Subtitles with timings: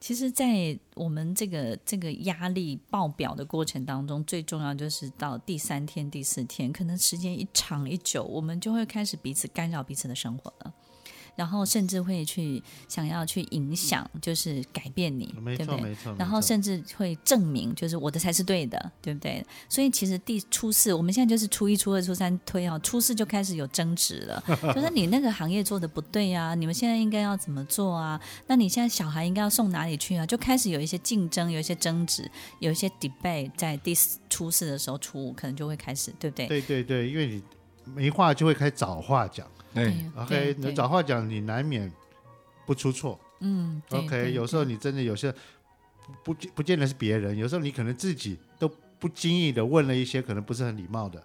[0.00, 10.72] 其实，在我们这个这个压力爆表的过程当中，最重要就是到第三天、第四天，可能时间一长一久，我们就会开始彼此干扰彼此的生活了。
[11.38, 15.90] 然后甚至会去想要去影响，就是改变你，没错，对不对？
[15.90, 16.12] 没错。
[16.18, 19.46] 然后甚至会证明，就是我的才是对的，对不对？
[19.68, 24.42] 所以其实第初四，我们现在就是初一、初二、初三推啊，初四就开始有争执了，
[24.74, 28.20] 就是你那个行业做的不对啊，你们现在应该要怎么做啊？
[28.48, 30.26] 那你现在小孩应该要送哪里去啊？
[30.26, 36.48] 就开始有一些竞争，有一些争执，有一些 debate，在第四初四的时候，初五可能就会开始，对不对？
[36.48, 37.40] 对对对，因为你
[37.94, 39.46] 没话就会开始找话讲。
[39.74, 41.90] 对，OK，你找话讲，你难免
[42.66, 43.18] 不出错。
[43.40, 45.32] 嗯，OK，有时候你真的有些
[46.24, 51.22] 不不不见得是别人，有时候你可能自己都不经意的问了一些可能不是很礼貌的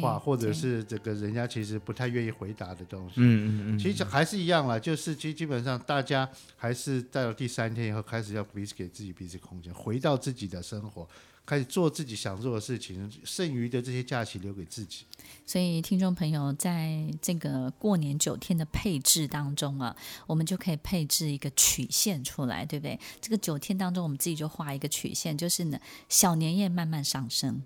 [0.00, 3.14] 话，或者是这个人家其实不太愿意回答的东西。
[3.16, 11.08] 嗯嗯嗯，其实还是一样啦，就是基基本上大家还是到了第三天以后开始要彼此给自己彼此空间，回到自己的生活。
[11.46, 15.04] 开始做自己想做的事情，剩余的这些假期留给自己。
[15.44, 19.96] 所以，听众朋友，在这个过年九天的配置当中啊，
[20.28, 22.96] 我们就可以配置一个曲线出来，对不对？
[23.20, 27.60] 这个九天当中，我们自己就画一个曲线，就是呢，小年夜慢慢上升。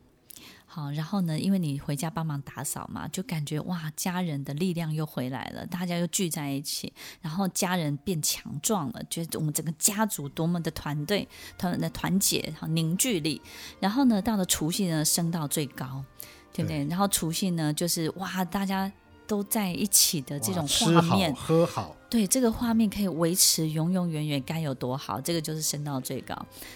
[0.67, 13.41] 好，然后呢，因为你回家帮忙打扫嘛，就感觉哇，家人的力量又回来了，大家又聚在一起，然后家人变强壮了，觉得我们整个家族多么的团队、团的团结、好凝聚力。
[13.79, 16.05] 然后呢，到了除夕呢，升到最高，
[16.53, 16.85] 对不对？
[16.85, 18.91] 对，然后除夕呢，就是哇，大家
[19.29, 21.95] 都在一起的这种画面，喝好。
[22.11, 25.21] 对，这个画面可以维持永永远远，该有多好？
[25.21, 26.35] 这个就是升到最高。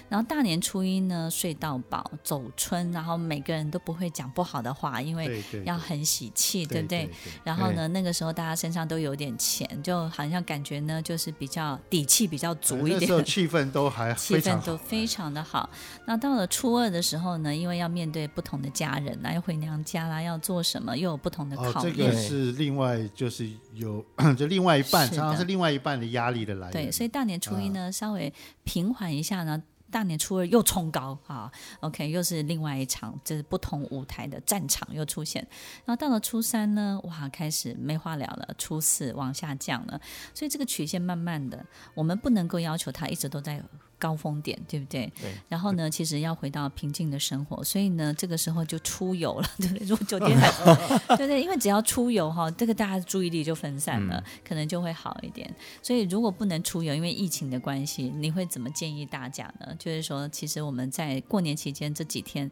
[0.08, 7.08] 然后大年初一呢，睡到饱，走春，然后每个人都不会讲不好的话，因为要很喜气，对不对？
[7.44, 13.02] 然后呢，那个时候大家身上都有点钱，就好像感觉呢，就是比较底气比较足一点。
[13.02, 15.70] 那时候气氛都还气氛都非常的好。
[16.06, 21.72] 那到了初二的时候呢，因为要面对不同的家人啦，要回娘家啦，要做什么，又有不同的考验。
[21.74, 24.04] 哦，这个是另外就是有
[24.36, 25.08] 就另外一半。
[25.36, 26.72] 是另外一半的压力的来源。
[26.72, 28.32] 对，所以大年初一呢，稍微
[28.64, 31.50] 平缓一下呢，大年初二又冲高啊。
[31.80, 35.46] OK，又是另外一场，就是不同舞台的战场又出现。
[35.84, 38.54] 然后到了初三呢，哇，开始没话聊了。
[38.58, 40.00] 初四往下降了，
[40.34, 41.64] 所以这个曲线慢慢的，
[41.94, 43.62] 我们不能够要求它一直都在。
[43.98, 45.10] 高峰点，对不对？
[45.20, 45.32] 对。
[45.48, 49.86] 然后呢，其实要回到平静的生活，所以呢，这个时候就出游了，对不对？
[49.86, 55.52] 如果酒店还对对，因为只要出游哈，这个大家的注意力就分散了，嗯，可能就会好一点。
[55.82, 59.74] 所以如果不能出游，因为疫情的关系，你会怎么建议大家呢？
[59.78, 62.50] 就是说，其实我们在过年期间这几天，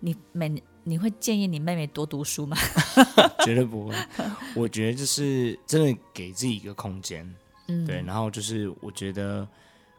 [0.00, 2.56] 你每你会建议你妹妹多读书吗？
[3.44, 3.94] 绝对不会。
[4.54, 7.30] 我觉得就是真的给自己一个空间，
[7.66, 8.02] 嗯，对。
[8.02, 9.46] 然后就是我觉得。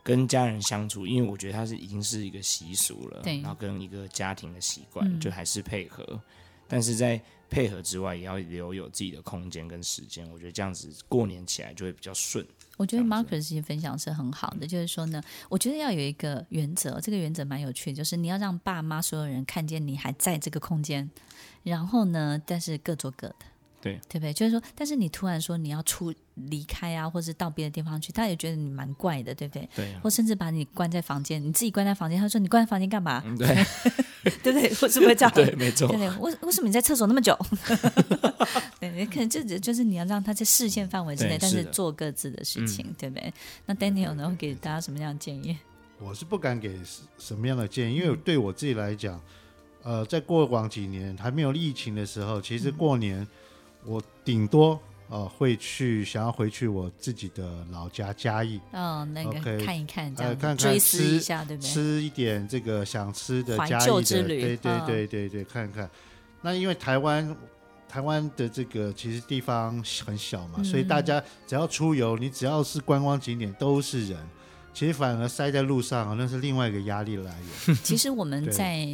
[0.03, 6.19] 跟家人相处，因为我觉得它是已经是一个习俗了，然后跟一个家庭的习惯，嗯，就还是配合。
[6.67, 10.29] 但是在配合之外，也要留有自己的空间跟时间。
[10.31, 12.45] 我觉得这样子过年起来就会比较顺。
[12.77, 21.09] 我觉得 Marcus 的分享是很好的，就是说呢，我觉得要有一个原则，这个原则蛮有趣的，就是你要让爸妈所有人看见你还在这个空间，
[21.63, 23.35] 然后呢，但是各做各的。
[23.81, 24.33] 对，对不对？
[24.33, 26.13] 就是说，但是你突然说你要出
[26.49, 29.69] 离开啊，或是到别的地方去，他也觉得你蛮怪的，对不对？
[29.75, 30.01] 对、啊。
[30.03, 33.21] 或甚至把你关在房间，你自己关在房间，他说你关在房间干嘛？
[33.25, 33.47] 嗯、对，
[34.43, 34.73] 对不对？
[34.75, 35.33] 或是不会这样？
[35.35, 35.87] 对，没错。
[35.87, 37.37] 对对，为为什么你在厕所那么久？
[38.79, 43.33] 对，可能就就是你要让他在视线范围之内，但是做各自的事情，对不对？
[43.65, 45.57] 那 Daniel 呢，会给大家什么样的建议？
[45.99, 46.79] 我是不敢给
[47.17, 49.21] 什么样的建议，因为对我自己来讲，
[49.83, 53.27] 呃，在过往几年还没有疫情的时候，其实过年。
[53.85, 54.77] 我顶多
[55.09, 61.69] 呃会去想要回去我自己的老家嘉义哦，那个看一看，这样、呃、看看追思一下，对不对？
[61.69, 65.89] 吃一点这个想吃的嘉义的，对对对对对，对，看看。
[66.41, 67.35] 那因为台湾
[67.87, 74.17] 台湾的这个其实地方很小嘛，嗯、所以大家只要出游，你只要是观光景点都是人，
[74.73, 77.35] 其实反而塞在路上，那是另外一个压力来
[77.65, 77.75] 源。
[77.83, 78.87] 其实我们在。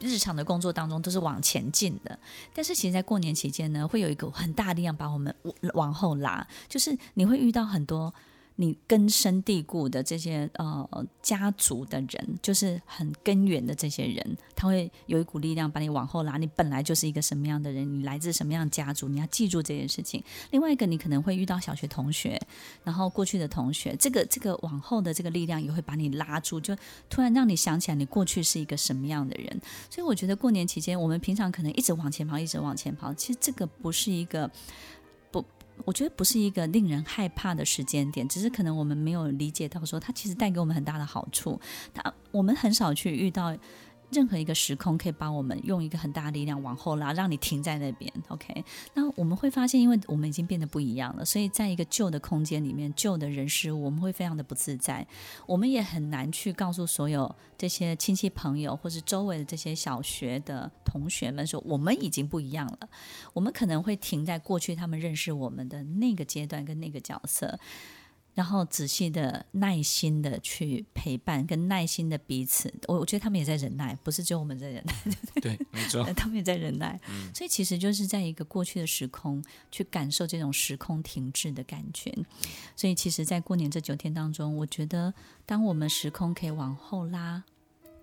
[0.00, 2.18] 日常的工作当中都是往前进的，
[2.52, 5.34] 但是其实，在过年期间呢，会有一个很大力量把我们
[5.74, 8.12] 往后拉，就是你会遇到很多。
[8.60, 16.36] 你根深蒂固的这些呃家族的人，就是很根源的这些人，他会有一股力量把你往后拉。
[16.36, 20.22] 你本来就是一个什么样的人，你来自什么样的家族，你要记住这件事情。
[20.50, 22.38] 另外一个，你可能会遇到小学同学，
[22.84, 26.76] 然后过去的同学，这个这个往后的这个力量也会把你拉住，就
[27.08, 29.58] 突然让你想起来你过去是一个什么样的人。
[29.88, 34.50] 所以我觉得过年期间，我们平常可能一直往前跑，一直往前跑，其实这个不是一个。
[35.84, 41.60] 我觉得不是一个令人害怕的时间点，只是可能我们没有理解到说，它其实带给我们很大的好处。
[41.92, 43.56] 它我们很少去遇到。
[44.12, 48.12] 任何一个时空可以帮我们用一个很大的力量往后拉，让你停在那边。
[48.28, 48.64] OK，
[48.94, 55.06] 那我们会发现，因为我们已经变得不一样了，所以在一个旧的空间里面，旧的人事物，我们会非常的不自在。
[55.46, 62.88] 我们也很难去告诉所有这些亲戚朋友，或是周围的这些小学的同学们说，我们已经不一样了。
[63.32, 67.58] 我们可能会停在过去他们认识我们的那个阶段跟那个角色。
[68.34, 74.94] 然后仔细的、耐心的去陪伴，跟耐心的彼此，我我觉得他们也在忍耐，不是只有我们在忍耐。
[75.42, 76.98] 对，没错， 他们也在忍耐。
[77.08, 82.16] 嗯，所以其实就是在一个过去的时空去感受这种时空停滞的感觉。
[82.76, 85.12] 所以其实，在过年这九天当中，我觉得
[85.44, 87.42] 当我们时空可以往后拉，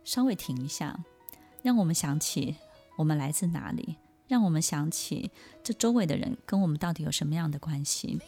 [0.04, 1.00] 稍微停一下，
[1.64, 2.56] 让我们想起
[2.98, 3.96] 我们来自哪里，
[4.28, 5.32] 让我们想起
[5.64, 8.20] 这周围的人跟我们到底有什么样的关系。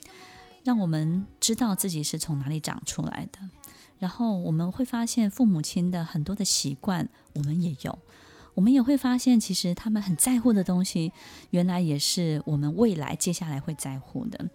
[0.69, 3.39] 让我们知道自己是从哪里长出来的，
[3.97, 7.97] 然后我们会发现父母亲的很多的习惯，我们也有。
[8.53, 11.11] 我们也会发现，其实他们很在乎的东西，
[11.49, 14.47] 原来也是我们未来接下来会在乎的。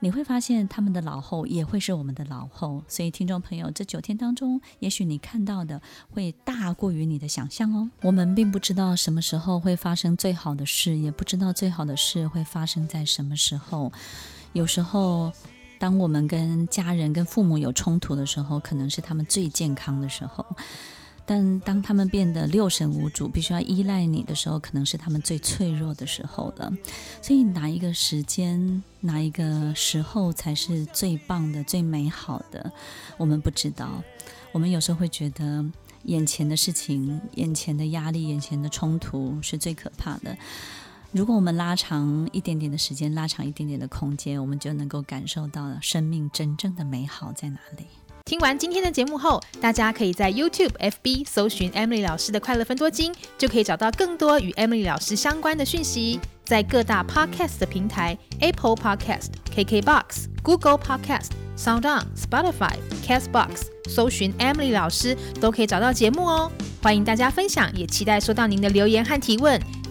[0.00, 2.82] 你会发现，他们的老后也会是我们的老后。
[2.88, 7.90] 所以，听众朋友，这九天当中，也许你看到的会大过于你的想象哦。
[8.00, 13.92] 我们并不知道什么时候会发生最好的事，也不知道最好的事会发生在什么时候。
[14.54, 15.32] 有时候，
[15.78, 20.44] 当我们跟家人、跟父母有冲突的时候，可能是他们最健康的时候；
[21.26, 26.72] 但当他们变得六神无主，必须要依赖你的时候，可能是他们最脆弱的时候了。
[27.20, 32.72] 所以，哪一个时间、哪一个时候才是最棒的、最美好的？
[33.18, 34.02] 我们不知道。
[34.52, 35.64] 我们有时候会觉得，
[36.04, 40.36] 眼前的事情、眼前的压力、眼前的冲突是最可怕的。
[41.14, 47.86] 如果我们拉长一点点的时间，拉长一点点的空间，我们就能够感受到生命真正的美好在哪里。
[48.24, 56.18] 听完今天的节目后，大家可以在 YouTube、FB 搜寻 Emily 老师的快乐分多金，就可以找到更多与 Emily 老师相关的讯息。
[56.44, 62.74] 在各大 Podcast 的平台，Apple Podcast、KKBox、Google Podcast、SoundOn、Spotify、
[63.06, 66.50] Castbox，搜寻 Emily 老师都可以找到节目哦。
[66.82, 69.60] 欢迎大家分享，也期待收到您的留言和提问。